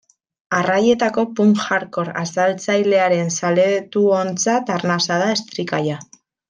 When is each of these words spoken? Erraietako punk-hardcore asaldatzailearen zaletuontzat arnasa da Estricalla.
Erraietako 0.59 1.25
punk-hardcore 1.39 2.17
asaldatzailearen 2.23 3.31
zaletuontzat 3.37 4.77
arnasa 4.81 5.23
da 5.25 5.33
Estricalla. 5.41 6.05